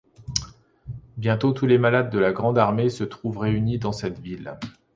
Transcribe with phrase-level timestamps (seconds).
[1.17, 4.57] Bientôt tous les malades de la Grande Armée se trouvent réunis dans cette ville.